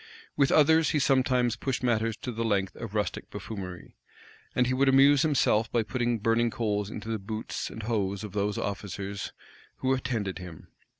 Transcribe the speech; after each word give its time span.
[*] 0.21 0.35
With 0.35 0.51
others 0.51 0.89
he 0.89 0.97
sometimes 0.97 1.55
pushed 1.55 1.83
matters 1.83 2.17
to 2.23 2.31
the 2.31 2.43
length 2.43 2.75
of 2.75 2.95
rustic 2.95 3.29
buffoonery; 3.29 3.93
and 4.55 4.65
he 4.65 4.73
would 4.73 4.89
amuse 4.89 5.21
himself 5.21 5.71
by 5.71 5.83
putting 5.83 6.17
burning 6.17 6.49
coals 6.49 6.89
into 6.89 7.07
the 7.09 7.19
boots 7.19 7.69
and 7.69 7.83
hose 7.83 8.23
of 8.23 8.31
the 8.31 8.47
officers 8.63 9.31
who 9.75 9.93
attended 9.93 10.39
him. 10.39 10.69